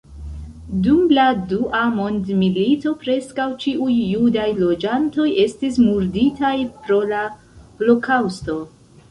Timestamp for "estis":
5.45-5.79